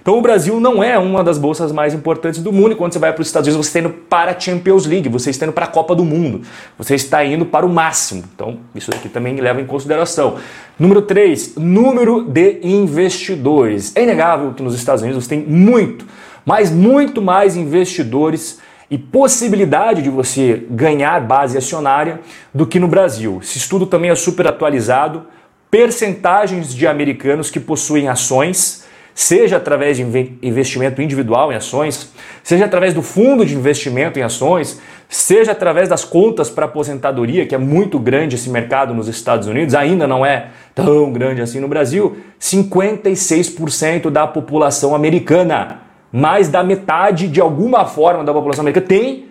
Então 0.00 0.18
o 0.18 0.20
Brasil 0.20 0.60
não 0.60 0.84
é 0.84 0.98
uma 0.98 1.24
das 1.24 1.38
bolsas 1.38 1.72
mais 1.72 1.94
importantes 1.94 2.42
do 2.42 2.52
mundo. 2.52 2.72
E 2.72 2.74
quando 2.74 2.92
você 2.92 2.98
vai 2.98 3.10
para 3.10 3.22
os 3.22 3.26
Estados 3.26 3.48
Unidos, 3.48 3.66
você 3.66 3.78
está 3.78 3.88
indo 3.88 3.98
para 4.06 4.32
a 4.32 4.38
Champions 4.38 4.84
League, 4.84 5.08
você 5.08 5.30
está 5.30 5.46
indo 5.46 5.52
para 5.54 5.64
a 5.64 5.68
Copa 5.68 5.94
do 5.94 6.04
Mundo, 6.04 6.42
você 6.76 6.94
está 6.94 7.24
indo 7.24 7.46
para 7.46 7.64
o 7.64 7.70
máximo. 7.70 8.22
Então 8.34 8.58
isso 8.74 8.90
aqui 8.94 9.08
também 9.08 9.34
leva 9.40 9.62
em 9.62 9.66
consideração. 9.66 10.36
Número 10.78 11.00
3, 11.00 11.56
número 11.56 12.22
de 12.22 12.60
investidores. 12.62 13.96
É 13.96 14.02
inegável 14.02 14.52
que 14.52 14.62
nos 14.62 14.74
Estados 14.74 15.02
Unidos 15.02 15.24
você 15.24 15.30
tem 15.30 15.40
muito, 15.42 16.04
mas 16.44 16.70
muito 16.70 17.22
mais 17.22 17.56
investidores 17.56 18.60
e 18.90 18.98
possibilidade 18.98 20.02
de 20.02 20.10
você 20.10 20.66
ganhar 20.70 21.20
base 21.20 21.56
acionária 21.56 22.20
do 22.52 22.66
que 22.66 22.78
no 22.78 22.86
Brasil. 22.86 23.40
Esse 23.42 23.58
estudo 23.58 23.86
também 23.86 24.10
é 24.10 24.14
super 24.14 24.46
atualizado. 24.46 25.26
Percentagens 25.70 26.74
de 26.74 26.86
americanos 26.86 27.50
que 27.50 27.58
possuem 27.58 28.08
ações, 28.08 28.84
seja 29.14 29.56
através 29.56 29.96
de 29.96 30.02
investimento 30.42 31.00
individual 31.00 31.50
em 31.50 31.56
ações, 31.56 32.12
seja 32.42 32.66
através 32.66 32.92
do 32.94 33.02
fundo 33.02 33.44
de 33.44 33.56
investimento 33.56 34.18
em 34.18 34.22
ações, 34.22 34.80
seja 35.08 35.52
através 35.52 35.88
das 35.88 36.04
contas 36.04 36.50
para 36.50 36.66
aposentadoria, 36.66 37.46
que 37.46 37.54
é 37.54 37.58
muito 37.58 37.98
grande 37.98 38.36
esse 38.36 38.50
mercado 38.50 38.94
nos 38.94 39.08
Estados 39.08 39.48
Unidos, 39.48 39.74
ainda 39.74 40.06
não 40.06 40.24
é 40.24 40.48
tão 40.74 41.12
grande 41.12 41.40
assim 41.40 41.58
no 41.58 41.68
Brasil, 41.68 42.16
56% 42.40 44.10
da 44.10 44.26
população 44.26 44.94
americana 44.94 45.83
mais 46.16 46.48
da 46.48 46.62
metade 46.62 47.26
de 47.26 47.40
alguma 47.40 47.86
forma 47.86 48.22
da 48.22 48.32
população 48.32 48.62
americana 48.62 48.86
tem 48.86 49.26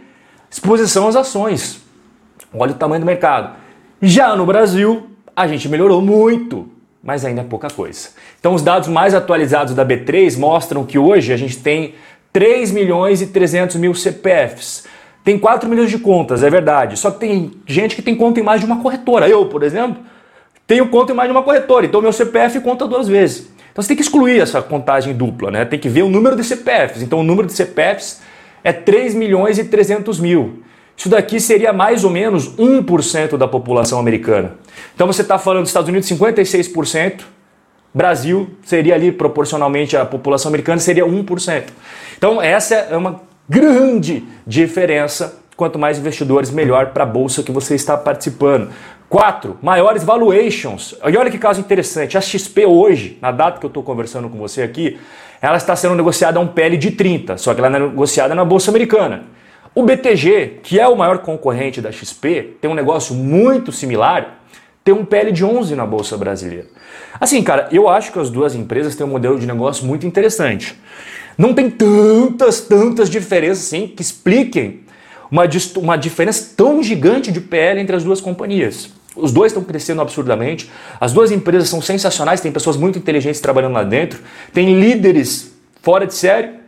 exposição 0.52 1.08
às 1.08 1.16
ações. 1.16 1.82
Olha 2.54 2.74
o 2.74 2.76
tamanho 2.76 3.00
do 3.00 3.06
mercado. 3.06 3.56
Já 4.02 4.36
no 4.36 4.46
Brasil, 4.46 5.08
a 5.34 5.48
gente 5.48 5.70
melhorou 5.70 6.02
muito, 6.02 6.68
mas 7.02 7.24
ainda 7.24 7.40
é 7.40 7.44
pouca 7.46 7.70
coisa. 7.70 8.10
Então, 8.38 8.54
os 8.54 8.62
dados 8.62 8.90
mais 8.90 9.16
atualizados 9.16 9.74
da 9.74 9.86
B3 9.86 10.38
mostram 10.38 10.86
que 10.86 11.00
hoje 11.00 11.32
a 11.32 11.38
gente 11.38 11.58
tem 11.58 11.96
3 12.34 12.72
milhões 12.72 13.22
e 13.22 13.28
300 13.28 13.78
mil 13.78 13.96
CPFs. 13.96 14.86
Tem 15.24 15.40
4 15.40 15.70
milhões 15.70 15.90
de 15.90 16.00
contas, 16.00 16.44
é 16.44 16.50
verdade. 16.50 17.00
Só 17.00 17.12
que 17.12 17.20
tem 17.22 17.52
gente 17.66 17.96
que 17.96 18.02
tem 18.02 18.14
conta 18.14 18.42
em 18.42 18.44
mais 18.44 18.60
de 18.60 18.66
uma 18.66 18.82
corretora. 18.82 19.30
Eu, 19.30 19.46
por 19.46 19.64
exemplo, 19.64 20.04
tenho 20.68 20.90
conta 20.90 21.14
em 21.14 21.16
mais 21.16 21.30
de 21.30 21.32
uma 21.32 21.44
corretora. 21.44 21.86
Então, 21.86 22.02
meu 22.02 22.12
CPF 22.12 22.60
conta 22.60 22.86
duas 22.86 23.08
vezes. 23.08 23.54
Então 23.74 23.82
você 23.82 23.88
tem 23.88 23.98
que 23.98 24.04
excluir 24.04 24.40
essa 24.40 24.62
contagem 24.62 25.14
dupla, 25.16 25.50
né? 25.50 25.66
Tem 25.66 25.80
que 25.80 25.90
ver 25.90 26.04
o 26.04 26.10
número 26.10 26.36
de 26.36 26.44
CPFs. 26.44 27.02
Então 27.02 27.20
o 27.20 27.24
número 27.24 27.48
de 27.48 27.54
CPFs 27.54 28.22
é 28.64 28.72
3 28.72 29.16
milhões 29.16 29.58
e 29.58 29.64
300 29.64 30.20
mil. 30.20 30.64
Isso 30.96 31.10
daqui 31.10 31.40
seria 31.40 31.74
mais 31.74 32.04
ou 32.04 32.12
menos 32.12 32.56
1% 32.56 33.36
da 33.36 33.48
população 33.48 34.00
americana. 34.00 34.54
Então 34.94 35.08
você 35.08 35.24
está 35.24 35.40
falando 35.40 35.62
dos 35.62 35.70
Estados 35.70 35.90
Unidos 35.90 36.08
56%, 36.08 37.22
Brasil 37.92 38.50
seria 38.64 38.94
ali 38.94 39.12
proporcionalmente 39.12 39.98
à 39.98 40.06
população 40.06 40.50
americana 40.50 40.80
seria 40.80 41.06
1%. 41.06 41.64
Então 42.16 42.40
essa 42.42 42.76
é 42.76 42.96
uma 42.96 43.22
grande 43.50 44.24
diferença. 44.46 45.40
Quanto 45.56 45.78
mais 45.78 46.00
investidores, 46.00 46.50
melhor 46.50 46.88
para 46.88 47.04
a 47.04 47.06
bolsa 47.06 47.44
que 47.44 47.52
você 47.52 47.76
está 47.76 47.96
participando. 47.96 48.72
Quatro, 49.14 49.60
maiores 49.62 50.04
valuations. 50.04 50.96
E 51.06 51.16
olha 51.16 51.30
que 51.30 51.38
caso 51.38 51.60
interessante. 51.60 52.18
A 52.18 52.20
XP 52.20 52.66
hoje, 52.66 53.16
na 53.22 53.32
data 53.32 53.60
que 53.60 53.66
eu 53.66 53.68
estou 53.68 53.84
conversando 53.84 54.28
com 54.28 54.40
você 54.40 54.64
aqui, 54.64 54.98
ela 55.40 55.56
está 55.56 55.76
sendo 55.76 55.94
negociada 55.94 56.40
a 56.40 56.42
um 56.42 56.48
PL 56.48 56.76
de 56.78 56.90
30, 56.90 57.38
só 57.38 57.54
que 57.54 57.62
ela 57.62 57.68
é 57.78 57.80
negociada 57.80 58.34
na 58.34 58.44
Bolsa 58.44 58.72
Americana. 58.72 59.26
O 59.76 59.84
BTG, 59.84 60.62
que 60.64 60.80
é 60.80 60.88
o 60.88 60.96
maior 60.96 61.20
concorrente 61.20 61.80
da 61.80 61.92
XP, 61.92 62.56
tem 62.60 62.72
um 62.72 62.74
negócio 62.74 63.14
muito 63.14 63.72
similar, 63.72 64.40
tem 64.84 64.96
um 64.96 65.06
PL 65.06 65.32
de 65.32 65.46
11 65.46 65.76
na 65.76 65.86
Bolsa 65.86 66.18
Brasileira. 66.18 66.66
Assim, 67.22 67.44
cara, 67.44 67.70
eu 67.72 67.88
acho 67.88 68.12
que 68.12 68.18
as 68.18 68.32
duas 68.32 68.56
empresas 68.56 68.96
têm 68.96 69.06
um 69.06 69.12
modelo 69.12 69.38
de 69.38 69.46
negócio 69.46 69.86
muito 69.86 70.08
interessante. 70.08 70.76
Não 71.38 71.54
tem 71.54 71.70
tantas, 71.70 72.62
tantas 72.62 73.12
diferenças 73.12 73.66
assim 73.66 73.86
que 73.86 74.02
expliquem 74.02 74.80
uma, 75.30 75.44
uma 75.78 75.98
diferença 75.98 76.52
tão 76.58 76.82
gigante 76.82 77.32
de 77.32 77.42
PL 77.42 77.80
entre 77.80 77.96
as 77.96 78.04
duas 78.04 78.20
companhias. 78.20 79.03
Os 79.16 79.32
dois 79.32 79.52
estão 79.52 79.64
crescendo 79.64 80.02
absurdamente, 80.02 80.72
as 81.00 81.14
duas 81.14 81.32
empresas 81.32 81.70
são 81.70 81.82
sensacionais, 81.82 82.42
tem 82.42 82.52
pessoas 82.52 82.76
muito 82.76 82.98
inteligentes 82.98 83.40
trabalhando 83.40 83.74
lá 83.74 83.84
dentro, 83.84 84.20
tem 84.52 84.80
líderes 84.80 85.54
fora 85.82 86.06
de 86.06 86.14
série. 86.14 86.64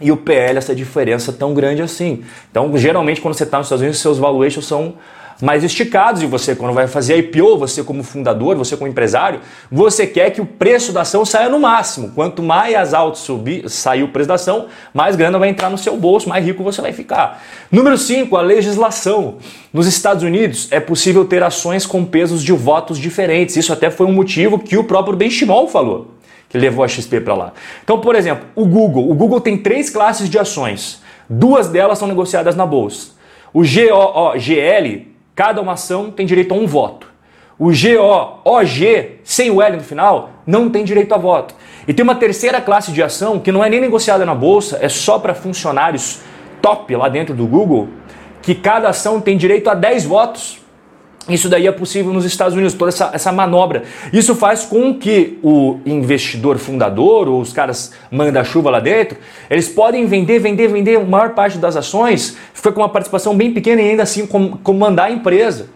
E 0.00 0.10
o 0.10 0.16
PL, 0.16 0.58
essa 0.58 0.74
diferença 0.74 1.32
tão 1.32 1.54
grande 1.54 1.82
assim. 1.82 2.24
Então, 2.50 2.76
geralmente, 2.76 3.20
quando 3.20 3.34
você 3.34 3.44
está 3.44 3.58
nos 3.58 3.66
Estados 3.66 3.82
Unidos, 3.82 4.00
seus 4.00 4.18
valuations 4.18 4.66
são 4.66 4.94
mais 5.40 5.64
esticados 5.64 6.22
e 6.22 6.26
você, 6.26 6.54
quando 6.54 6.72
vai 6.72 6.86
fazer 6.86 7.16
IPO, 7.18 7.58
você 7.58 7.82
como 7.82 8.02
fundador, 8.02 8.56
você 8.56 8.76
como 8.76 8.90
empresário, 8.90 9.40
você 9.70 10.06
quer 10.06 10.30
que 10.30 10.40
o 10.40 10.46
preço 10.46 10.92
da 10.92 11.02
ação 11.02 11.24
saia 11.24 11.48
no 11.48 11.58
máximo. 11.58 12.12
Quanto 12.14 12.42
mais 12.42 12.94
alto 12.94 13.18
subir, 13.18 13.68
sair 13.68 14.02
o 14.02 14.08
preço 14.08 14.28
da 14.28 14.34
ação, 14.34 14.66
mais 14.92 15.16
grana 15.16 15.38
vai 15.38 15.48
entrar 15.48 15.70
no 15.70 15.78
seu 15.78 15.96
bolso, 15.96 16.28
mais 16.28 16.44
rico 16.44 16.62
você 16.62 16.80
vai 16.80 16.92
ficar. 16.92 17.42
Número 17.70 17.96
5, 17.96 18.36
a 18.36 18.42
legislação. 18.42 19.36
Nos 19.72 19.86
Estados 19.86 20.22
Unidos 20.22 20.68
é 20.70 20.80
possível 20.80 21.24
ter 21.24 21.42
ações 21.42 21.86
com 21.86 22.04
pesos 22.04 22.42
de 22.42 22.52
votos 22.52 22.98
diferentes. 22.98 23.56
Isso 23.56 23.72
até 23.72 23.90
foi 23.90 24.06
um 24.06 24.12
motivo 24.12 24.58
que 24.58 24.76
o 24.76 24.84
próprio 24.84 25.16
Benchimol 25.16 25.68
falou, 25.68 26.14
que 26.48 26.58
levou 26.58 26.84
a 26.84 26.88
XP 26.88 27.20
para 27.20 27.34
lá. 27.34 27.52
Então, 27.82 28.00
por 28.00 28.14
exemplo, 28.14 28.46
o 28.54 28.66
Google. 28.66 29.10
O 29.10 29.14
Google 29.14 29.40
tem 29.40 29.56
três 29.56 29.88
classes 29.88 30.28
de 30.28 30.38
ações. 30.38 31.00
Duas 31.28 31.68
delas 31.68 31.98
são 31.98 32.06
negociadas 32.06 32.54
na 32.54 32.66
bolsa. 32.66 33.12
O 33.54 33.62
GOOGL 33.62 35.11
cada 35.34 35.60
uma 35.60 35.72
ação 35.72 36.10
tem 36.10 36.26
direito 36.26 36.52
a 36.52 36.56
um 36.56 36.66
voto. 36.66 37.10
O 37.58 37.66
GOOG, 37.66 39.20
sem 39.22 39.50
o 39.50 39.62
L 39.62 39.76
no 39.76 39.82
final, 39.82 40.30
não 40.46 40.68
tem 40.68 40.84
direito 40.84 41.14
a 41.14 41.18
voto. 41.18 41.54
E 41.86 41.92
tem 41.92 42.02
uma 42.02 42.14
terceira 42.14 42.60
classe 42.60 42.92
de 42.92 43.02
ação 43.02 43.38
que 43.38 43.52
não 43.52 43.64
é 43.64 43.68
nem 43.68 43.80
negociada 43.80 44.24
na 44.24 44.34
bolsa, 44.34 44.78
é 44.80 44.88
só 44.88 45.18
para 45.18 45.34
funcionários 45.34 46.20
top 46.60 46.94
lá 46.96 47.08
dentro 47.08 47.34
do 47.34 47.46
Google, 47.46 47.88
que 48.40 48.54
cada 48.54 48.88
ação 48.88 49.20
tem 49.20 49.36
direito 49.36 49.68
a 49.68 49.74
10 49.74 50.04
votos. 50.04 50.61
Isso 51.28 51.48
daí 51.48 51.68
é 51.68 51.72
possível 51.72 52.12
nos 52.12 52.24
Estados 52.24 52.54
Unidos, 52.54 52.74
toda 52.74 52.88
essa, 52.88 53.10
essa 53.12 53.30
manobra. 53.30 53.84
Isso 54.12 54.34
faz 54.34 54.64
com 54.64 54.94
que 54.94 55.38
o 55.42 55.78
investidor 55.86 56.58
fundador, 56.58 57.28
ou 57.28 57.40
os 57.40 57.52
caras 57.52 57.92
manda-chuva 58.10 58.70
lá 58.70 58.80
dentro, 58.80 59.18
eles 59.48 59.68
podem 59.68 60.04
vender, 60.06 60.40
vender, 60.40 60.66
vender 60.68 60.96
a 60.96 61.04
maior 61.04 61.30
parte 61.30 61.58
das 61.58 61.76
ações, 61.76 62.36
fica 62.52 62.72
com 62.72 62.80
uma 62.80 62.88
participação 62.88 63.36
bem 63.36 63.52
pequena 63.52 63.80
e 63.80 63.90
ainda 63.90 64.02
assim 64.02 64.26
comandar 64.26 65.06
a 65.06 65.10
empresa. 65.12 65.68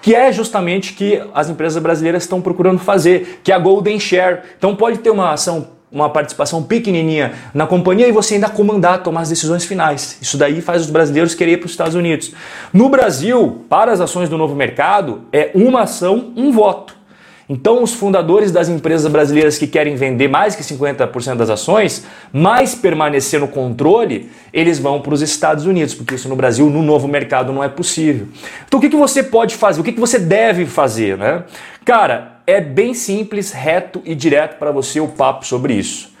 Que 0.00 0.14
é 0.14 0.32
justamente 0.32 0.94
que 0.94 1.20
as 1.34 1.48
empresas 1.48 1.82
brasileiras 1.82 2.22
estão 2.22 2.40
procurando 2.40 2.78
fazer, 2.78 3.40
que 3.42 3.50
é 3.50 3.54
a 3.54 3.58
Golden 3.58 3.98
Share. 3.98 4.40
Então 4.56 4.74
pode 4.76 4.98
ter 4.98 5.10
uma 5.10 5.32
ação 5.32 5.68
uma 5.92 6.08
participação 6.08 6.62
pequenininha 6.62 7.34
na 7.52 7.66
companhia 7.66 8.08
e 8.08 8.12
você 8.12 8.34
ainda 8.34 8.48
comandar, 8.48 9.02
tomar 9.02 9.20
as 9.20 9.28
decisões 9.28 9.64
finais. 9.64 10.16
Isso 10.22 10.38
daí 10.38 10.62
faz 10.62 10.82
os 10.82 10.90
brasileiros 10.90 11.34
querer 11.34 11.52
ir 11.52 11.56
para 11.58 11.66
os 11.66 11.72
Estados 11.72 11.94
Unidos. 11.94 12.32
No 12.72 12.88
Brasil, 12.88 13.64
para 13.68 13.92
as 13.92 14.00
ações 14.00 14.28
do 14.28 14.38
novo 14.38 14.54
mercado, 14.54 15.22
é 15.32 15.50
uma 15.54 15.82
ação, 15.82 16.32
um 16.34 16.50
voto. 16.50 17.01
Então, 17.48 17.82
os 17.82 17.92
fundadores 17.92 18.52
das 18.52 18.68
empresas 18.68 19.10
brasileiras 19.10 19.58
que 19.58 19.66
querem 19.66 19.94
vender 19.96 20.28
mais 20.28 20.54
que 20.54 20.62
50% 20.62 21.36
das 21.36 21.50
ações, 21.50 22.06
mais 22.32 22.74
permanecer 22.74 23.40
no 23.40 23.48
controle, 23.48 24.30
eles 24.52 24.78
vão 24.78 25.00
para 25.00 25.12
os 25.12 25.22
Estados 25.22 25.66
Unidos, 25.66 25.94
porque 25.94 26.14
isso 26.14 26.28
no 26.28 26.36
Brasil, 26.36 26.70
no 26.70 26.82
novo 26.82 27.08
mercado, 27.08 27.52
não 27.52 27.62
é 27.62 27.68
possível. 27.68 28.28
Então, 28.66 28.78
o 28.78 28.80
que, 28.80 28.88
que 28.88 28.96
você 28.96 29.22
pode 29.22 29.56
fazer? 29.56 29.80
O 29.80 29.84
que, 29.84 29.92
que 29.92 30.00
você 30.00 30.18
deve 30.18 30.66
fazer? 30.66 31.18
Né? 31.18 31.44
Cara, 31.84 32.40
é 32.46 32.60
bem 32.60 32.94
simples, 32.94 33.52
reto 33.52 34.00
e 34.04 34.14
direto 34.14 34.58
para 34.58 34.70
você 34.70 35.00
o 35.00 35.08
papo 35.08 35.46
sobre 35.46 35.74
isso. 35.74 36.12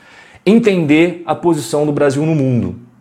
Entender 0.44 1.22
a 1.24 1.34
posição 1.34 1.86
do 1.86 1.92
Brasil 1.92 2.26
no 2.26 2.34
mundo. 2.34 2.91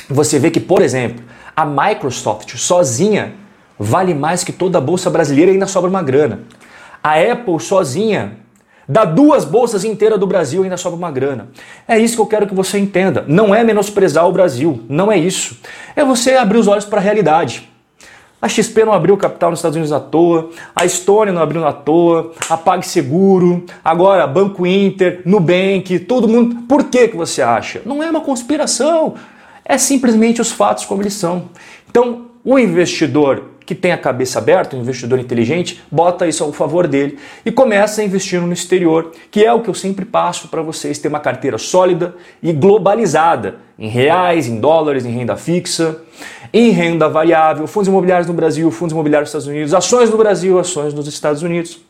você 0.10 0.40
vê 0.40 0.50
que, 0.50 0.62
por 0.62 0.82
exemplo, 0.82 1.22
a 1.54 1.66
Microsoft 1.66 2.56
sozinha 2.56 3.34
vale 3.78 4.14
mais 4.14 4.46
que 4.46 4.54
toda 4.54 4.78
a 4.78 4.82
Bolsa 4.82 5.10
Brasileira 5.10 5.52
e 5.52 5.56
ainda 5.56 5.68
sobra 5.68 5.90
uma 5.90 6.02
grana. 6.02 6.44
A 7.04 7.20
Apple 7.20 7.60
sozinha 7.60 8.38
Dá 8.88 9.04
duas 9.04 9.44
bolsas 9.44 9.84
inteiras 9.84 10.18
do 10.18 10.26
Brasil 10.26 10.62
e 10.62 10.64
ainda 10.64 10.78
sobra 10.78 10.98
uma 10.98 11.12
grana. 11.12 11.50
É 11.88 12.00
isso 12.00 12.16
que 12.16 12.22
eu 12.22 12.26
quero 12.26 12.48
que 12.48 12.56
você 12.56 12.80
entenda. 12.80 13.26
Não 13.28 13.54
é 13.54 13.64
menosprezar 13.64 14.26
o 14.28 14.32
Brasil, 14.32 14.82
não 14.88 15.12
é 15.12 15.18
isso. 15.18 15.58
É 15.96 16.06
você 16.06 16.36
abrir 16.36 16.58
os 16.58 16.68
olhos 16.68 16.86
para 16.86 17.00
a 17.00 17.04
realidade. 17.04 17.70
A 18.40 18.48
XP 18.48 18.86
não 18.86 18.94
abriu 18.94 19.18
capital 19.18 19.50
nos 19.50 19.60
Estados 19.60 19.76
Unidos 19.76 19.92
à 19.92 20.00
toa, 20.00 20.52
a 20.76 20.86
Estônia 20.86 21.34
não 21.34 21.42
abriu 21.42 21.68
à 21.68 21.74
toa, 21.74 22.34
a 22.48 22.56
PagSeguro, 22.56 23.66
agora 23.84 24.28
Banco 24.28 24.66
Inter, 24.66 25.22
Nubank, 25.26 26.00
todo 26.00 26.28
mundo. 26.28 26.64
Por 26.68 26.84
que, 26.84 27.08
que 27.08 27.18
você 27.18 27.42
acha? 27.42 27.82
Não 27.84 28.02
é 28.02 28.10
uma 28.10 28.22
conspiração, 28.22 29.16
é 29.66 29.78
simplesmente 29.78 30.40
os 30.40 30.52
fatos 30.52 30.86
como 30.86 31.02
eles 31.02 31.16
são. 31.16 31.50
Então, 31.90 32.28
o 32.46 32.60
investidor 32.60 33.44
que 33.68 33.76
tem 33.76 33.92
a 33.92 33.98
cabeça 33.98 34.40
aberta, 34.40 34.78
um 34.78 34.80
investidor 34.80 35.20
inteligente, 35.20 35.84
bota 35.92 36.26
isso 36.26 36.42
ao 36.42 36.54
favor 36.54 36.88
dele 36.88 37.20
e 37.46 37.52
começa 37.52 38.00
a 38.00 38.04
investir 38.06 38.42
no 38.42 38.54
exterior, 38.54 39.12
que 39.30 39.44
é 39.44 39.52
o 39.52 39.62
que 39.62 39.70
eu 39.70 39.74
sempre 39.74 40.06
passo 40.06 40.48
para 40.48 40.62
vocês, 40.62 40.98
ter 40.98 41.10
uma 41.10 41.20
carteira 41.20 41.58
sólida 41.58 42.16
e 42.42 42.54
globalizada, 42.54 43.58
em 43.78 43.90
reais, 43.90 44.48
em 44.48 44.58
dólares, 44.62 45.06
em 45.06 45.12
renda 45.12 45.36
fixa, 45.36 45.98
em 46.54 46.70
renda 46.70 47.10
variável, 47.10 47.68
fundos 47.68 47.90
imobiliários 47.90 48.26
no 48.26 48.34
Brasil, 48.34 48.72
fundos 48.72 48.94
imobiliários 48.94 49.34
nos 49.34 49.44
Estados 49.44 49.48
Unidos, 49.54 49.74
ações 49.74 50.10
no 50.10 50.18
Brasil, 50.18 50.58
ações 50.58 50.94
nos 50.94 51.06
Estados 51.06 51.44
Unidos. 51.44 51.82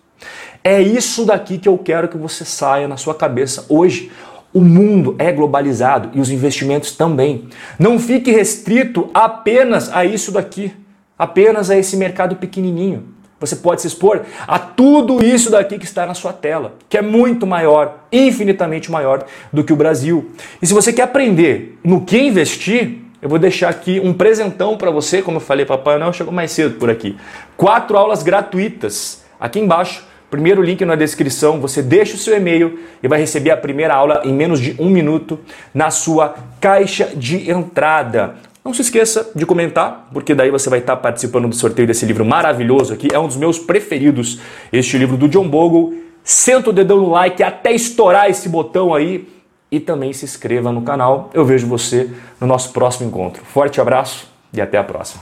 É 0.64 0.82
isso 0.82 1.26
daqui 1.26 1.60
que 1.60 1.70
eu 1.70 1.78
quero 1.78 2.08
que 2.08 2.18
você 2.18 2.44
saia 2.44 2.88
na 2.88 2.98
sua 2.98 3.14
cabeça 3.14 3.68
hoje. 3.70 4.12
O 4.52 4.62
mundo 4.62 5.16
é 5.20 5.32
globalizado 5.32 6.10
e 6.16 6.20
os 6.20 6.32
investimentos 6.32 6.94
também. 6.94 7.48
Não 7.78 8.00
fique 8.00 8.32
restrito 8.32 9.12
apenas 9.14 9.94
a 9.94 10.04
isso 10.04 10.32
daqui 10.32 10.74
apenas 11.18 11.70
a 11.70 11.78
esse 11.78 11.98
mercado 11.98 12.36
pequenininho. 12.36 13.16
Você 13.40 13.56
pode 13.56 13.82
se 13.82 13.88
expor 13.88 14.22
a 14.48 14.58
tudo 14.58 15.24
isso 15.24 15.52
daqui 15.52 15.78
que 15.78 15.86
está 15.86 16.06
na 16.08 16.16
sua 16.16 16.34
tela, 16.34 16.74
que 16.90 16.98
é 16.98 17.02
muito 17.04 17.46
maior, 17.46 18.06
infinitamente 18.12 18.92
maior 18.92 19.26
do 19.54 19.64
que 19.64 19.72
o 19.72 19.76
Brasil. 19.76 20.32
E 20.60 20.66
se 20.66 20.74
você 20.74 20.92
quer 20.92 21.04
aprender 21.04 21.78
no 21.84 22.02
que 22.02 22.18
investir, 22.18 22.98
eu 23.22 23.30
vou 23.30 23.38
deixar 23.38 23.70
aqui 23.70 24.00
um 24.00 24.12
presentão 24.12 24.76
para 24.76 24.90
você, 24.90 25.22
como 25.22 25.38
eu 25.38 25.42
falei, 25.42 25.66
Papai 25.66 26.00
Noel 26.00 26.14
chegou 26.14 26.34
mais 26.34 26.52
cedo 26.52 26.80
por 26.80 26.90
aqui. 26.90 27.16
Quatro 27.56 27.96
aulas 27.96 28.24
gratuitas 28.24 29.24
aqui 29.40 29.60
embaixo. 29.60 30.04
Primeiro 30.30 30.62
link 30.62 30.84
na 30.84 30.96
descrição, 30.96 31.60
você 31.62 31.82
deixa 31.82 32.16
o 32.16 32.18
seu 32.18 32.36
e-mail 32.36 32.80
e 33.02 33.08
vai 33.08 33.20
receber 33.20 33.52
a 33.52 33.58
primeira 33.58 33.94
aula 33.94 34.22
em 34.26 34.34
menos 34.34 34.60
de 34.60 34.76
um 34.78 34.90
minuto 34.90 35.40
na 35.74 35.90
sua 35.90 36.36
caixa 36.60 37.12
de 37.16 37.50
entrada. 37.50 38.36
Não 38.68 38.74
se 38.74 38.82
esqueça 38.82 39.32
de 39.34 39.46
comentar, 39.46 40.10
porque 40.12 40.36
daí 40.36 40.52
você 40.52 40.70
vai 40.70 40.80
estar 40.80 40.98
participando 40.98 41.48
do 41.48 41.56
sorteio 41.56 41.88
desse 41.88 42.06
livro 42.06 42.26
maravilhoso 42.26 42.94
aqui. 42.94 43.08
É 43.14 43.18
um 43.18 43.26
dos 43.26 43.38
meus 43.38 43.58
preferidos, 43.58 44.42
este 44.74 44.98
livro 44.98 45.16
do 45.16 45.30
John 45.30 45.48
Bogle. 45.48 46.04
Senta 46.22 46.72
o 46.72 46.74
dedão 46.74 46.98
no 46.98 47.10
like 47.10 47.42
até 47.42 47.72
estourar 47.72 48.30
esse 48.30 48.50
botão 48.50 48.94
aí 48.94 49.26
e 49.72 49.80
também 49.80 50.12
se 50.12 50.26
inscreva 50.26 50.70
no 50.70 50.82
canal. 50.82 51.30
Eu 51.34 51.46
vejo 51.46 51.66
você 51.66 52.12
no 52.42 52.46
nosso 52.46 52.74
próximo 52.74 53.08
encontro. 53.08 53.42
Forte 53.46 53.80
abraço 53.80 54.28
e 54.52 54.60
até 54.60 54.78
a 54.78 54.84
próxima. 54.84 55.22